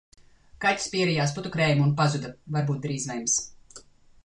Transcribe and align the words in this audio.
Kaķis 0.63 0.87
pierijās 0.93 1.33
putukrējumu 1.35 1.85
un 1.89 1.93
pazuda, 2.01 2.33
varbūt 2.57 2.83
drīz 2.87 3.09
vems. 3.13 3.39